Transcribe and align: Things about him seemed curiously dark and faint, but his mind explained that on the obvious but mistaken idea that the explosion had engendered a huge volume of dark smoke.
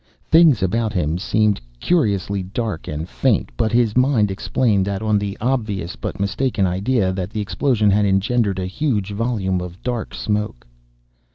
Things 0.25 0.63
about 0.63 0.93
him 0.93 1.19
seemed 1.19 1.61
curiously 1.79 2.41
dark 2.41 2.87
and 2.87 3.07
faint, 3.07 3.51
but 3.55 3.71
his 3.71 3.95
mind 3.95 4.31
explained 4.31 4.83
that 4.87 5.03
on 5.03 5.19
the 5.19 5.37
obvious 5.39 5.95
but 5.95 6.19
mistaken 6.19 6.65
idea 6.65 7.13
that 7.13 7.29
the 7.29 7.39
explosion 7.39 7.91
had 7.91 8.05
engendered 8.05 8.57
a 8.57 8.65
huge 8.65 9.11
volume 9.11 9.61
of 9.61 9.83
dark 9.83 10.15
smoke. 10.15 10.65